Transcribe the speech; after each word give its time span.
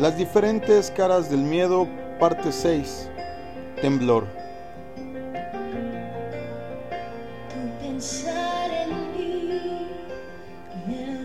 Las 0.00 0.16
diferentes 0.16 0.90
caras 0.90 1.28
del 1.28 1.40
miedo, 1.40 1.86
parte 2.18 2.52
6. 2.52 3.10
Temblor. 3.82 4.26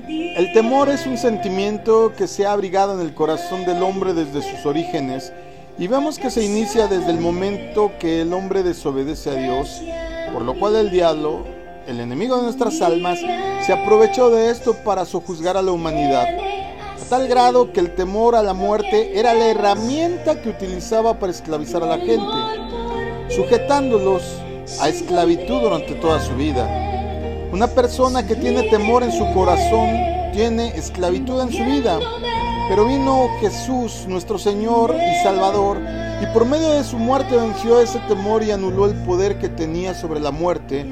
El 0.10 0.52
temor 0.52 0.90
es 0.90 1.08
un 1.08 1.18
sentimiento 1.18 2.12
que 2.18 2.28
se 2.28 2.46
ha 2.46 2.52
abrigado 2.52 3.00
en 3.00 3.08
el 3.08 3.14
corazón 3.14 3.64
del 3.64 3.82
hombre 3.82 4.14
desde 4.14 4.42
sus 4.42 4.66
orígenes 4.66 5.32
y 5.78 5.88
vemos 5.88 6.20
que 6.20 6.30
se 6.30 6.44
inicia 6.44 6.88
desde 6.88 7.12
el 7.12 7.20
momento 7.22 7.94
que 7.98 8.20
el 8.24 8.34
hombre 8.34 8.62
desobedece 8.62 9.30
a 9.30 9.36
Dios, 9.36 9.82
por 10.34 10.42
lo 10.42 10.54
cual 10.60 10.76
el 10.76 10.92
diablo, 10.92 11.46
el 11.88 12.02
enemigo 12.02 12.36
de 12.36 12.44
nuestras 12.44 12.82
almas, 12.82 13.20
se 13.66 13.72
aprovechó 13.72 14.30
de 14.32 14.50
esto 14.50 14.74
para 14.84 15.06
sojuzgar 15.06 15.56
a 15.56 15.62
la 15.62 15.72
humanidad, 15.72 16.28
tal 17.10 17.28
grado 17.28 17.72
que 17.72 17.80
el 17.80 17.94
temor 17.94 18.36
a 18.36 18.44
la 18.44 18.54
muerte 18.54 19.18
era 19.18 19.34
la 19.34 19.48
herramienta 19.48 20.42
que 20.42 20.50
utilizaba 20.50 21.20
para 21.20 21.32
esclavizar 21.32 21.84
a 21.84 21.88
la 21.88 21.98
gente, 21.98 22.26
sujetándolos 23.30 24.24
a 24.80 24.90
esclavitud 24.90 25.62
durante 25.62 25.94
toda 25.96 26.20
su 26.20 26.36
vida. 26.36 26.68
Una 27.52 27.68
persona 27.68 28.26
que 28.26 28.36
tiene 28.36 28.64
temor 28.70 29.04
en 29.04 29.12
su 29.12 29.32
corazón 29.34 29.90
tiene 30.34 30.70
esclavitud 30.76 31.42
en 31.42 31.52
su 31.52 31.64
vida. 31.64 32.00
Pero 32.68 32.86
vino 32.86 33.30
Jesús, 33.40 34.06
nuestro 34.08 34.40
Señor 34.40 34.96
y 34.96 35.24
Salvador, 35.24 35.80
y 36.22 36.26
por 36.34 36.46
medio 36.46 36.72
de 36.72 36.84
su 36.84 36.98
muerte 36.98 37.36
venció 37.36 37.80
ese 37.80 38.00
temor 38.08 38.42
y 38.42 38.50
anuló 38.50 38.88
el 38.88 38.96
poder 39.04 39.38
que 39.38 39.50
tenía 39.50 39.94
sobre 39.94 40.20
la 40.20 40.32
muerte, 40.32 40.84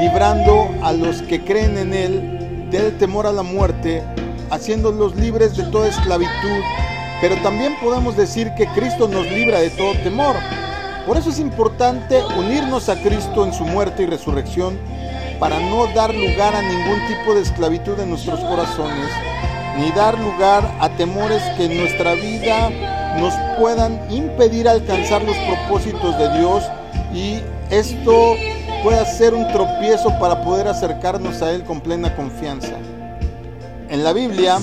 librando 0.00 0.68
a 0.82 0.92
los 0.92 1.20
que 1.22 1.44
creen 1.44 1.76
en 1.76 1.92
Él 1.92 2.68
del 2.70 2.96
temor 2.96 3.26
a 3.26 3.32
la 3.32 3.42
muerte, 3.42 4.02
haciéndolos 4.50 5.16
libres 5.16 5.56
de 5.56 5.64
toda 5.64 5.88
esclavitud. 5.88 6.62
Pero 7.20 7.36
también 7.42 7.76
podemos 7.80 8.16
decir 8.16 8.52
que 8.56 8.66
Cristo 8.68 9.08
nos 9.08 9.26
libra 9.26 9.60
de 9.60 9.70
todo 9.70 9.92
temor. 10.02 10.36
Por 11.06 11.16
eso 11.16 11.30
es 11.30 11.38
importante 11.38 12.22
unirnos 12.36 12.88
a 12.88 13.00
Cristo 13.00 13.44
en 13.44 13.52
su 13.52 13.64
muerte 13.64 14.02
y 14.02 14.06
resurrección 14.06 14.78
para 15.40 15.58
no 15.58 15.86
dar 15.94 16.14
lugar 16.14 16.54
a 16.54 16.62
ningún 16.62 17.00
tipo 17.06 17.34
de 17.34 17.42
esclavitud 17.42 17.98
en 18.00 18.10
nuestros 18.10 18.40
corazones, 18.40 19.08
ni 19.78 19.90
dar 19.92 20.18
lugar 20.18 20.70
a 20.80 20.88
temores 20.90 21.42
que 21.56 21.64
en 21.64 21.78
nuestra 21.78 22.14
vida 22.14 22.70
nos 23.18 23.32
puedan 23.58 24.00
impedir 24.10 24.68
alcanzar 24.68 25.22
los 25.22 25.36
propósitos 25.38 26.18
de 26.18 26.38
Dios 26.38 26.64
y 27.14 27.40
esto 27.70 28.34
pueda 28.82 29.04
ser 29.04 29.34
un 29.34 29.46
tropiezo 29.52 30.10
para 30.18 30.42
poder 30.42 30.68
acercarnos 30.68 31.42
a 31.42 31.52
Él 31.52 31.64
con 31.64 31.80
plena 31.80 32.14
confianza. 32.14 32.76
En 33.90 34.04
la 34.04 34.12
Biblia 34.12 34.58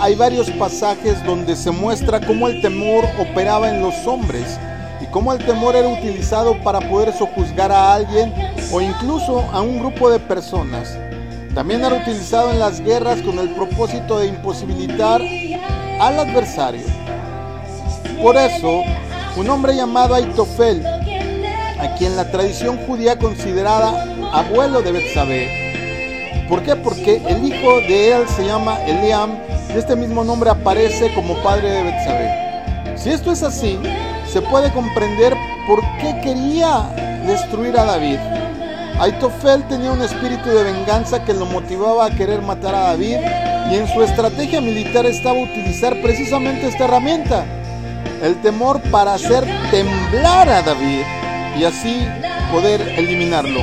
hay 0.00 0.16
varios 0.16 0.50
pasajes 0.50 1.24
donde 1.24 1.54
se 1.54 1.70
muestra 1.70 2.20
cómo 2.20 2.48
el 2.48 2.60
temor 2.60 3.04
operaba 3.20 3.70
en 3.70 3.80
los 3.80 3.94
hombres 4.04 4.58
y 5.00 5.06
cómo 5.06 5.32
el 5.32 5.44
temor 5.44 5.76
era 5.76 5.86
utilizado 5.86 6.60
para 6.64 6.80
poder 6.80 7.12
sojuzgar 7.12 7.70
a 7.70 7.94
alguien 7.94 8.34
o 8.72 8.80
incluso 8.80 9.42
a 9.52 9.60
un 9.60 9.78
grupo 9.78 10.10
de 10.10 10.18
personas. 10.18 10.98
También 11.54 11.84
era 11.84 11.94
utilizado 11.94 12.50
en 12.50 12.58
las 12.58 12.80
guerras 12.80 13.22
con 13.22 13.38
el 13.38 13.50
propósito 13.50 14.18
de 14.18 14.26
imposibilitar 14.26 15.22
al 16.00 16.18
adversario. 16.18 16.86
Por 18.20 18.36
eso, 18.36 18.82
un 19.36 19.48
hombre 19.50 19.76
llamado 19.76 20.16
Aitofel, 20.16 20.84
a 20.84 21.94
quien 21.96 22.16
la 22.16 22.28
tradición 22.30 22.76
judía 22.86 23.16
considerada 23.18 24.04
abuelo 24.32 24.82
de 24.82 24.92
Betsabé. 24.92 25.57
¿Por 26.48 26.62
qué? 26.62 26.76
Porque 26.76 27.20
el 27.28 27.44
hijo 27.44 27.76
de 27.80 28.12
él 28.12 28.28
se 28.28 28.46
llama 28.46 28.78
Eliam 28.86 29.36
y 29.74 29.78
este 29.78 29.94
mismo 29.94 30.24
nombre 30.24 30.50
aparece 30.50 31.12
como 31.14 31.34
padre 31.42 31.70
de 31.70 31.82
Betsabé. 31.82 32.96
Si 32.96 33.10
esto 33.10 33.32
es 33.32 33.42
así, 33.42 33.78
se 34.26 34.40
puede 34.40 34.72
comprender 34.72 35.34
por 35.66 35.80
qué 35.98 36.18
quería 36.22 36.88
destruir 37.26 37.78
a 37.78 37.84
David. 37.84 38.18
Aitofel 38.98 39.62
tenía 39.68 39.92
un 39.92 40.02
espíritu 40.02 40.48
de 40.48 40.64
venganza 40.64 41.24
que 41.24 41.34
lo 41.34 41.46
motivaba 41.46 42.06
a 42.06 42.10
querer 42.10 42.42
matar 42.42 42.74
a 42.74 42.80
David 42.88 43.18
y 43.70 43.76
en 43.76 43.86
su 43.86 44.02
estrategia 44.02 44.60
militar 44.60 45.06
estaba 45.06 45.38
utilizar 45.38 46.00
precisamente 46.00 46.66
esta 46.66 46.86
herramienta, 46.86 47.44
el 48.22 48.40
temor 48.40 48.80
para 48.90 49.14
hacer 49.14 49.44
temblar 49.70 50.48
a 50.48 50.62
David 50.62 51.02
y 51.58 51.64
así 51.64 52.08
poder 52.50 52.80
eliminarlo. 52.96 53.60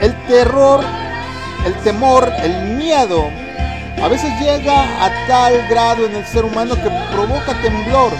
El 0.00 0.14
terror, 0.26 0.80
el 1.66 1.74
temor, 1.82 2.32
el 2.42 2.76
miedo 2.76 3.28
a 4.02 4.08
veces 4.08 4.30
llega 4.40 5.04
a 5.04 5.26
tal 5.26 5.66
grado 5.68 6.06
en 6.06 6.14
el 6.14 6.24
ser 6.26 6.44
humano 6.44 6.74
que 6.74 6.90
provoca 7.12 7.60
temblor. 7.60 8.12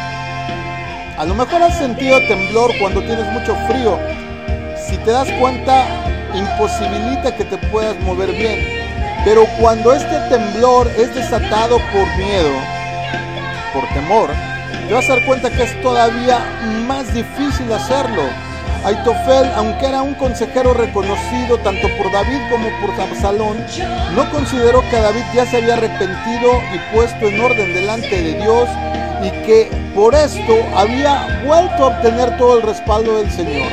A 1.16 1.24
lo 1.24 1.34
mejor 1.34 1.62
has 1.62 1.78
sentido 1.78 2.18
temblor 2.26 2.72
cuando 2.78 3.02
tienes 3.02 3.26
mucho 3.32 3.54
frío 3.68 3.98
si 4.88 4.96
te 4.98 5.10
das 5.10 5.28
cuenta, 5.40 5.84
imposibilita 6.34 7.34
que 7.36 7.44
te 7.44 7.58
puedas 7.58 7.98
mover 8.00 8.30
bien. 8.32 8.64
Pero 9.24 9.44
cuando 9.60 9.92
este 9.92 10.18
temblor 10.28 10.86
es 10.96 11.12
desatado 11.14 11.78
por 11.92 12.16
miedo, 12.16 12.52
por 13.72 13.84
temor, 13.88 14.30
te 14.86 14.94
vas 14.94 15.10
a 15.10 15.16
dar 15.16 15.26
cuenta 15.26 15.50
que 15.50 15.64
es 15.64 15.82
todavía 15.82 16.38
más 16.86 17.12
difícil 17.12 17.72
hacerlo. 17.72 18.22
Aitofel, 18.86 19.50
aunque 19.56 19.86
era 19.86 20.00
un 20.00 20.14
consejero 20.14 20.72
reconocido 20.72 21.58
tanto 21.58 21.88
por 21.98 22.12
David 22.12 22.38
como 22.48 22.68
por 22.80 23.00
Absalón, 23.00 23.56
no 24.14 24.30
consideró 24.30 24.80
que 24.88 25.00
David 25.00 25.24
ya 25.34 25.44
se 25.44 25.56
había 25.56 25.74
arrepentido 25.74 26.62
y 26.72 26.94
puesto 26.94 27.26
en 27.26 27.40
orden 27.40 27.74
delante 27.74 28.22
de 28.22 28.34
Dios 28.34 28.68
y 29.24 29.30
que 29.44 29.68
por 29.92 30.14
esto 30.14 30.54
había 30.76 31.42
vuelto 31.44 31.82
a 31.82 31.86
obtener 31.88 32.36
todo 32.36 32.58
el 32.58 32.62
respaldo 32.62 33.18
del 33.18 33.28
Señor. 33.32 33.72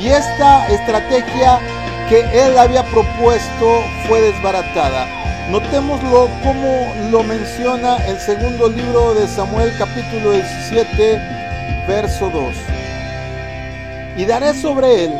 Y 0.00 0.08
esta 0.08 0.66
estrategia 0.66 1.60
que 2.08 2.22
él 2.32 2.58
había 2.58 2.82
propuesto 2.86 3.84
fue 4.08 4.20
desbaratada. 4.20 5.06
Notémoslo 5.48 6.28
como 6.42 6.92
lo 7.12 7.22
menciona 7.22 7.98
el 8.08 8.18
segundo 8.18 8.68
libro 8.68 9.14
de 9.14 9.28
Samuel 9.28 9.72
capítulo 9.78 10.32
17, 10.32 11.20
verso 11.86 12.28
2. 12.30 12.69
Y 14.20 14.26
daré 14.26 14.52
sobre 14.52 15.06
él 15.06 15.14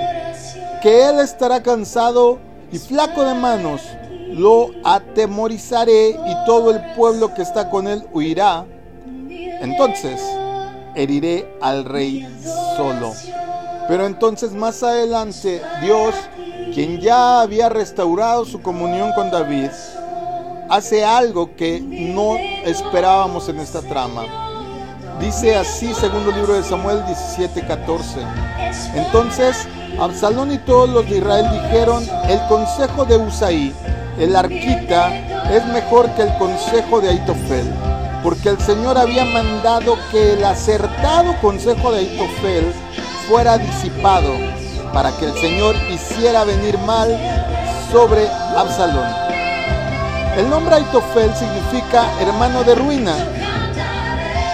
que 0.83 1.09
él 1.09 1.21
estará 1.21 1.63
cansado 1.63 2.39
y 2.71 2.77
flaco 2.77 3.25
de 3.25 3.33
manos. 3.33 3.81
Lo 4.29 4.73
atemorizaré 4.85 6.11
y 6.11 6.45
todo 6.45 6.71
el 6.71 6.93
pueblo 6.93 7.33
que 7.33 7.41
está 7.41 7.71
con 7.71 7.89
él 7.89 8.05
huirá. 8.13 8.67
Entonces 9.31 10.21
heriré 10.95 11.51
al 11.63 11.87
rey 11.87 12.29
solo. 12.77 13.15
Pero 13.89 14.05
entonces 14.05 14.53
más 14.53 14.83
adelante 14.83 15.63
Dios, 15.81 16.15
quien 16.75 17.01
ya 17.01 17.41
había 17.41 17.71
restaurado 17.71 18.45
su 18.45 18.61
comunión 18.61 19.13
con 19.15 19.31
David, 19.31 19.71
hace 20.69 21.07
algo 21.07 21.57
que 21.57 21.81
no 21.81 22.37
esperábamos 22.67 23.49
en 23.49 23.61
esta 23.61 23.81
trama. 23.81 24.27
Dice 25.19 25.57
así, 25.57 25.95
segundo 25.95 26.31
libro 26.33 26.53
de 26.53 26.63
Samuel 26.63 27.03
17:14. 27.07 28.60
Entonces 28.95 29.67
Absalón 30.01 30.53
y 30.53 30.59
todos 30.59 30.89
los 30.89 31.09
de 31.11 31.19
Israel 31.19 31.47
dijeron, 31.53 32.07
el 32.29 32.41
consejo 32.49 33.05
de 33.05 33.19
Usaí, 33.19 33.75
el 34.19 34.35
arquita, 34.35 35.13
es 35.51 35.65
mejor 35.67 36.11
que 36.15 36.23
el 36.23 36.35
consejo 36.39 37.01
de 37.01 37.11
Aitofel, 37.11 37.71
porque 38.23 38.49
el 38.49 38.61
Señor 38.61 38.97
había 38.97 39.25
mandado 39.27 39.99
que 40.11 40.35
el 40.35 40.45
acertado 40.45 41.35
consejo 41.43 41.93
de 41.93 41.99
Aitofel 41.99 42.73
fuera 43.29 43.59
disipado 43.59 44.33
para 44.95 45.13
que 45.13 45.27
el 45.27 45.35
Señor 45.35 45.75
hiciera 45.91 46.45
venir 46.45 46.79
mal 46.79 47.09
sobre 47.93 48.27
Absalón. 48.57 49.09
El 50.37 50.49
nombre 50.49 50.77
Aitofel 50.77 51.35
significa 51.35 52.09
hermano 52.21 52.65
de 52.65 52.75
ruina. 52.75 53.15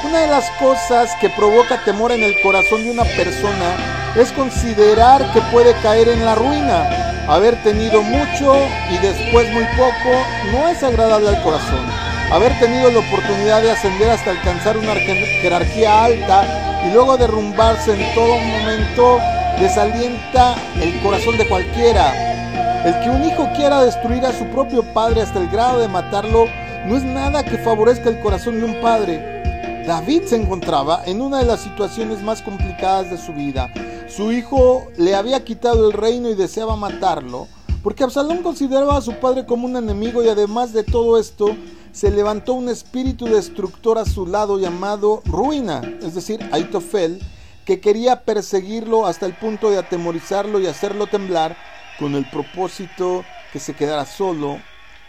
Una 0.04 0.20
de 0.20 0.26
las 0.26 0.48
cosas 0.58 1.10
que 1.20 1.30
provoca 1.30 1.84
temor 1.84 2.10
en 2.12 2.22
el 2.22 2.40
corazón 2.42 2.82
de 2.82 2.90
una 2.90 3.04
persona 3.04 3.95
es 4.18 4.32
considerar 4.32 5.30
que 5.32 5.40
puede 5.52 5.74
caer 5.82 6.08
en 6.08 6.24
la 6.24 6.34
ruina. 6.34 7.24
Haber 7.28 7.60
tenido 7.62 8.02
mucho 8.02 8.54
y 8.90 8.98
después 8.98 9.52
muy 9.52 9.64
poco 9.76 10.10
no 10.52 10.68
es 10.68 10.82
agradable 10.82 11.28
al 11.28 11.42
corazón. 11.42 11.84
Haber 12.32 12.58
tenido 12.58 12.90
la 12.90 13.00
oportunidad 13.00 13.62
de 13.62 13.72
ascender 13.72 14.10
hasta 14.10 14.30
alcanzar 14.30 14.76
una 14.78 14.94
jerarquía 14.94 16.04
alta 16.04 16.82
y 16.86 16.92
luego 16.92 17.16
derrumbarse 17.16 17.92
en 17.92 18.14
todo 18.14 18.38
momento 18.38 19.20
desalienta 19.60 20.54
el 20.80 21.00
corazón 21.02 21.36
de 21.36 21.48
cualquiera. 21.48 22.84
El 22.84 22.98
que 23.00 23.10
un 23.10 23.24
hijo 23.24 23.48
quiera 23.54 23.82
destruir 23.82 24.24
a 24.24 24.32
su 24.32 24.46
propio 24.46 24.82
padre 24.82 25.22
hasta 25.22 25.40
el 25.40 25.48
grado 25.48 25.80
de 25.80 25.88
matarlo 25.88 26.46
no 26.86 26.96
es 26.96 27.02
nada 27.02 27.44
que 27.44 27.58
favorezca 27.58 28.08
el 28.08 28.20
corazón 28.20 28.60
de 28.60 28.64
un 28.64 28.80
padre. 28.80 29.84
David 29.86 30.22
se 30.26 30.36
encontraba 30.36 31.02
en 31.04 31.20
una 31.20 31.38
de 31.38 31.44
las 31.44 31.60
situaciones 31.60 32.22
más 32.22 32.42
complicadas 32.42 33.10
de 33.10 33.18
su 33.18 33.32
vida. 33.32 33.68
Su 34.16 34.32
hijo 34.32 34.86
le 34.96 35.14
había 35.14 35.44
quitado 35.44 35.86
el 35.86 35.92
reino 35.92 36.30
y 36.30 36.34
deseaba 36.34 36.74
matarlo, 36.74 37.48
porque 37.82 38.02
Absalón 38.02 38.42
consideraba 38.42 38.96
a 38.96 39.02
su 39.02 39.20
padre 39.20 39.44
como 39.44 39.66
un 39.66 39.76
enemigo 39.76 40.24
y 40.24 40.28
además 40.30 40.72
de 40.72 40.84
todo 40.84 41.18
esto, 41.18 41.54
se 41.92 42.10
levantó 42.10 42.54
un 42.54 42.70
espíritu 42.70 43.26
destructor 43.26 43.98
a 43.98 44.06
su 44.06 44.26
lado 44.26 44.58
llamado 44.58 45.20
Ruina, 45.26 45.82
es 46.00 46.14
decir, 46.14 46.40
Aitofel, 46.50 47.20
que 47.66 47.78
quería 47.78 48.24
perseguirlo 48.24 49.04
hasta 49.04 49.26
el 49.26 49.34
punto 49.34 49.68
de 49.68 49.76
atemorizarlo 49.76 50.60
y 50.60 50.66
hacerlo 50.66 51.08
temblar 51.08 51.54
con 51.98 52.14
el 52.14 52.24
propósito 52.30 53.22
que 53.52 53.60
se 53.60 53.74
quedara 53.74 54.06
solo 54.06 54.56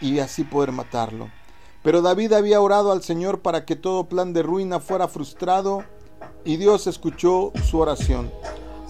y 0.02 0.18
así 0.18 0.44
poder 0.44 0.70
matarlo. 0.72 1.30
Pero 1.82 2.02
David 2.02 2.34
había 2.34 2.60
orado 2.60 2.92
al 2.92 3.02
Señor 3.02 3.40
para 3.40 3.64
que 3.64 3.74
todo 3.74 4.04
plan 4.04 4.34
de 4.34 4.42
ruina 4.42 4.80
fuera 4.80 5.08
frustrado 5.08 5.82
y 6.44 6.58
Dios 6.58 6.86
escuchó 6.86 7.52
su 7.64 7.78
oración. 7.78 8.30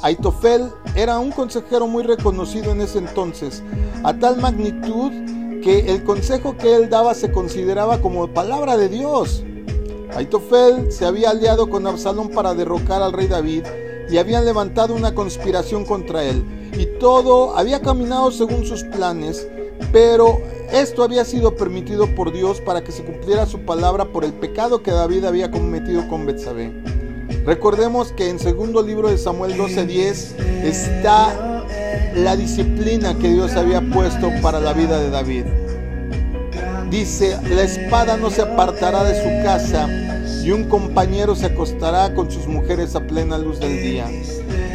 Aitofel 0.00 0.70
era 0.94 1.18
un 1.18 1.32
consejero 1.32 1.88
muy 1.88 2.04
reconocido 2.04 2.70
en 2.70 2.80
ese 2.80 2.98
entonces, 2.98 3.64
a 4.04 4.14
tal 4.14 4.40
magnitud 4.40 5.10
que 5.60 5.92
el 5.92 6.04
consejo 6.04 6.56
que 6.56 6.76
él 6.76 6.88
daba 6.88 7.14
se 7.14 7.32
consideraba 7.32 8.00
como 8.00 8.28
palabra 8.28 8.76
de 8.76 8.88
Dios. 8.88 9.42
Aitofel 10.14 10.92
se 10.92 11.04
había 11.04 11.30
aliado 11.30 11.68
con 11.68 11.84
Absalón 11.86 12.30
para 12.30 12.54
derrocar 12.54 13.02
al 13.02 13.12
rey 13.12 13.26
David 13.26 13.64
y 14.08 14.18
habían 14.18 14.44
levantado 14.44 14.94
una 14.94 15.14
conspiración 15.16 15.84
contra 15.84 16.24
él. 16.24 16.44
Y 16.78 16.86
todo 17.00 17.56
había 17.56 17.82
caminado 17.82 18.30
según 18.30 18.66
sus 18.66 18.84
planes, 18.84 19.48
pero 19.90 20.40
esto 20.72 21.02
había 21.02 21.24
sido 21.24 21.56
permitido 21.56 22.14
por 22.14 22.32
Dios 22.32 22.60
para 22.60 22.84
que 22.84 22.92
se 22.92 23.04
cumpliera 23.04 23.46
su 23.46 23.64
palabra 23.64 24.04
por 24.04 24.24
el 24.24 24.32
pecado 24.32 24.80
que 24.80 24.92
David 24.92 25.24
había 25.24 25.50
cometido 25.50 26.06
con 26.08 26.24
Betsabé. 26.24 26.97
Recordemos 27.48 28.12
que 28.12 28.28
en 28.28 28.38
segundo 28.38 28.82
libro 28.82 29.08
de 29.08 29.16
Samuel 29.16 29.56
12:10 29.56 30.34
está 30.64 31.64
la 32.14 32.36
disciplina 32.36 33.16
que 33.16 33.30
Dios 33.30 33.56
había 33.56 33.80
puesto 33.80 34.30
para 34.42 34.60
la 34.60 34.74
vida 34.74 35.00
de 35.00 35.08
David. 35.08 35.44
Dice, 36.90 37.38
la 37.48 37.62
espada 37.62 38.18
no 38.18 38.28
se 38.28 38.42
apartará 38.42 39.02
de 39.02 39.14
su 39.14 39.42
casa 39.42 39.88
y 40.44 40.50
un 40.50 40.64
compañero 40.64 41.34
se 41.34 41.46
acostará 41.46 42.12
con 42.12 42.30
sus 42.30 42.46
mujeres 42.46 42.94
a 42.94 43.00
plena 43.00 43.38
luz 43.38 43.60
del 43.60 43.80
día. 43.80 44.10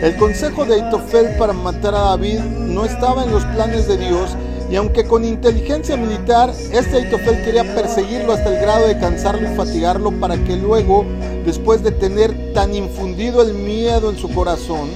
El 0.02 0.16
consejo 0.18 0.66
de 0.66 0.82
Aitofel 0.82 1.38
para 1.38 1.54
matar 1.54 1.94
a 1.94 2.00
David 2.00 2.40
no 2.40 2.86
estaba 2.86 3.24
en 3.24 3.30
los 3.30 3.46
planes 3.46 3.88
de 3.88 3.98
Dios 3.98 4.36
y 4.70 4.76
aunque 4.76 5.06
con 5.06 5.26
inteligencia 5.26 5.98
militar, 5.98 6.52
este 6.72 6.98
Aitofel 6.98 7.44
quería 7.44 7.64
perseguirlo 7.76 8.34
hasta 8.34 8.50
el 8.50 8.62
grado 8.62 8.88
de 8.88 8.98
cansarlo 8.98 9.52
y 9.52 9.56
fatigarlo 9.56 10.12
para 10.20 10.38
que 10.38 10.56
luego, 10.56 11.06
después 11.46 11.84
de 11.84 11.92
tener 11.92 12.54
tan 12.54 12.74
infundido 12.74 13.42
el 13.42 13.54
miedo 13.54 14.10
en 14.10 14.18
su 14.18 14.30
corazón, 14.34 14.90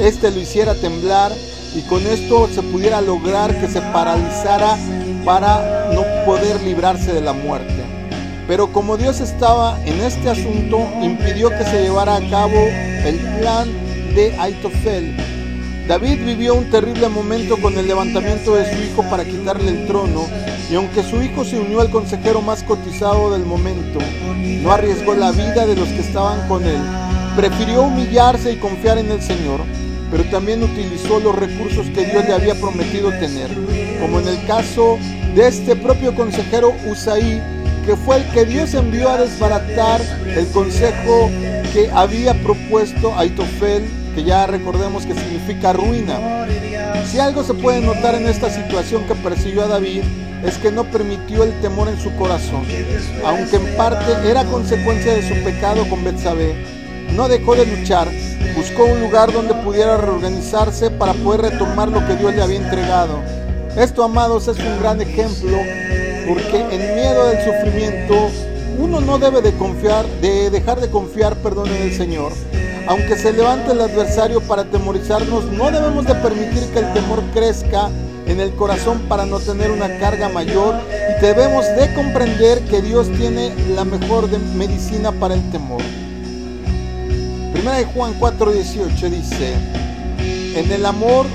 este 0.00 0.30
lo 0.30 0.40
hiciera 0.40 0.74
temblar 0.74 1.32
y 1.74 1.82
con 1.82 2.06
esto 2.06 2.48
se 2.48 2.62
pudiera 2.62 3.00
lograr 3.00 3.54
que 3.60 3.68
se 3.68 3.80
paralizara 3.80 4.76
para 5.24 5.90
no 5.92 6.02
poder 6.24 6.62
librarse 6.62 7.12
de 7.12 7.20
la 7.20 7.32
muerte. 7.32 7.84
Pero 8.46 8.72
como 8.72 8.96
Dios 8.96 9.20
estaba 9.20 9.78
en 9.84 10.00
este 10.00 10.30
asunto, 10.30 10.78
impidió 11.02 11.50
que 11.50 11.64
se 11.64 11.82
llevara 11.82 12.16
a 12.16 12.30
cabo 12.30 12.56
el 13.04 13.18
plan 13.38 13.68
de 14.14 14.34
Aitofel 14.38 15.14
David 15.88 16.22
vivió 16.22 16.54
un 16.54 16.68
terrible 16.68 17.08
momento 17.08 17.56
con 17.56 17.78
el 17.78 17.88
levantamiento 17.88 18.54
de 18.54 18.70
su 18.70 18.82
hijo 18.82 19.02
para 19.08 19.24
quitarle 19.24 19.70
el 19.70 19.86
trono, 19.86 20.26
y 20.70 20.74
aunque 20.74 21.02
su 21.02 21.22
hijo 21.22 21.46
se 21.46 21.58
unió 21.58 21.80
al 21.80 21.88
consejero 21.88 22.42
más 22.42 22.62
cotizado 22.62 23.32
del 23.32 23.46
momento, 23.46 23.98
no 24.62 24.70
arriesgó 24.70 25.14
la 25.14 25.32
vida 25.32 25.66
de 25.66 25.74
los 25.74 25.88
que 25.88 26.00
estaban 26.00 26.46
con 26.46 26.62
él. 26.66 26.76
Prefirió 27.36 27.84
humillarse 27.84 28.52
y 28.52 28.56
confiar 28.56 28.98
en 28.98 29.10
el 29.10 29.22
Señor, 29.22 29.60
pero 30.10 30.24
también 30.24 30.62
utilizó 30.62 31.20
los 31.20 31.34
recursos 31.34 31.86
que 31.86 32.04
Dios 32.04 32.22
le 32.28 32.34
había 32.34 32.54
prometido 32.54 33.08
tener, 33.12 33.48
como 33.98 34.20
en 34.20 34.28
el 34.28 34.46
caso 34.46 34.98
de 35.34 35.48
este 35.48 35.74
propio 35.74 36.14
consejero 36.14 36.74
Usaí, 36.86 37.40
que 37.86 37.96
fue 37.96 38.16
el 38.16 38.24
que 38.32 38.44
Dios 38.44 38.74
envió 38.74 39.08
a 39.08 39.16
desbaratar 39.16 40.02
el 40.36 40.46
consejo 40.48 41.30
que 41.72 41.90
había 41.94 42.34
propuesto 42.42 43.16
Aitofel 43.16 43.88
ya 44.24 44.46
recordemos 44.46 45.06
que 45.06 45.14
significa 45.14 45.72
ruina. 45.72 46.46
Si 47.06 47.18
algo 47.18 47.42
se 47.42 47.54
puede 47.54 47.80
notar 47.80 48.14
en 48.14 48.26
esta 48.26 48.50
situación 48.50 49.04
que 49.04 49.14
persiguió 49.14 49.64
a 49.64 49.68
David, 49.68 50.02
es 50.44 50.58
que 50.58 50.70
no 50.70 50.84
permitió 50.84 51.42
el 51.42 51.52
temor 51.60 51.88
en 51.88 52.00
su 52.00 52.14
corazón, 52.16 52.64
aunque 53.24 53.56
en 53.56 53.76
parte 53.76 54.12
era 54.28 54.44
consecuencia 54.44 55.14
de 55.14 55.22
su 55.22 55.34
pecado 55.44 55.88
con 55.88 56.04
Betsabé. 56.04 56.54
No 57.14 57.28
dejó 57.28 57.54
de 57.56 57.66
luchar, 57.66 58.08
buscó 58.56 58.84
un 58.84 59.00
lugar 59.00 59.32
donde 59.32 59.54
pudiera 59.54 59.96
reorganizarse 59.96 60.90
para 60.90 61.14
poder 61.14 61.52
retomar 61.52 61.88
lo 61.88 62.06
que 62.06 62.16
Dios 62.16 62.34
le 62.34 62.42
había 62.42 62.58
entregado. 62.58 63.20
Esto, 63.76 64.04
amados, 64.04 64.48
es 64.48 64.58
un 64.58 64.78
gran 64.80 65.00
ejemplo 65.00 65.56
porque 66.28 66.60
en 66.70 66.94
miedo 66.94 67.26
del 67.28 67.44
sufrimiento 67.44 68.30
uno 68.78 69.00
no 69.00 69.18
debe 69.18 69.40
de 69.40 69.52
confiar, 69.54 70.06
de 70.20 70.50
dejar 70.50 70.80
de 70.80 70.90
confiar, 70.90 71.36
perdón, 71.36 71.68
en 71.68 71.82
el 71.82 71.92
Señor 71.94 72.32
aunque 72.88 73.18
se 73.18 73.34
levante 73.34 73.72
el 73.72 73.82
adversario 73.82 74.40
para 74.40 74.62
atemorizarnos, 74.62 75.44
no 75.52 75.70
debemos 75.70 76.06
de 76.06 76.14
permitir 76.14 76.64
que 76.72 76.78
el 76.78 76.90
temor 76.94 77.22
crezca 77.34 77.90
en 78.26 78.40
el 78.40 78.54
corazón 78.54 79.00
para 79.10 79.26
no 79.26 79.40
tener 79.40 79.70
una 79.70 79.98
carga 79.98 80.30
mayor. 80.30 80.74
Y 80.90 81.20
debemos 81.20 81.66
de 81.76 81.92
comprender 81.92 82.62
que 82.62 82.80
Dios 82.80 83.12
tiene 83.12 83.52
la 83.74 83.84
mejor 83.84 84.30
medicina 84.56 85.12
para 85.12 85.34
el 85.34 85.50
temor. 85.50 85.82
Primera 87.52 87.76
de 87.76 87.84
Juan 87.84 88.18
4:18 88.18 89.10
dice, 89.10 89.52
en 90.56 90.72
el 90.72 90.86
amor 90.86 91.26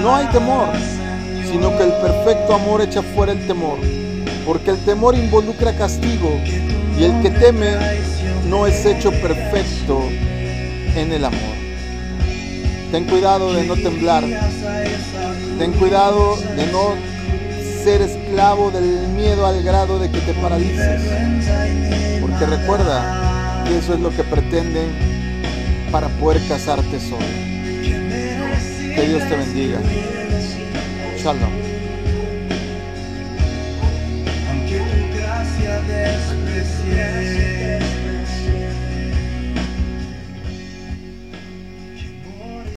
no 0.00 0.14
hay 0.14 0.26
temor, 0.26 0.68
sino 1.50 1.76
que 1.76 1.82
el 1.82 1.92
perfecto 1.94 2.54
amor 2.54 2.82
echa 2.82 3.02
fuera 3.02 3.32
el 3.32 3.44
temor, 3.48 3.78
porque 4.46 4.70
el 4.70 4.78
temor 4.84 5.16
involucra 5.16 5.76
castigo 5.76 6.30
y 6.96 7.02
el 7.02 7.20
que 7.20 7.30
teme 7.30 7.74
no 8.48 8.68
es 8.68 8.86
hecho 8.86 9.10
perfecto 9.10 10.02
en 10.96 11.12
el 11.12 11.24
amor. 11.24 11.56
Ten 12.90 13.04
cuidado 13.04 13.52
de 13.52 13.66
no 13.66 13.74
temblar. 13.76 14.24
Ten 15.58 15.72
cuidado 15.72 16.36
de 16.36 16.66
no 16.72 16.94
ser 17.84 18.02
esclavo 18.02 18.70
del 18.70 19.08
miedo 19.08 19.46
al 19.46 19.62
grado 19.62 19.98
de 19.98 20.10
que 20.10 20.20
te 20.20 20.34
paralices. 20.34 21.00
Porque 22.20 22.46
recuerda 22.46 23.64
que 23.66 23.78
eso 23.78 23.94
es 23.94 24.00
lo 24.00 24.10
que 24.10 24.24
pretenden 24.24 24.88
para 25.90 26.08
poder 26.08 26.40
casarte 26.48 26.98
solo. 27.00 27.26
Que 27.82 29.06
Dios 29.06 29.28
te 29.28 29.36
bendiga. 29.36 29.80
Shalom. 31.18 31.68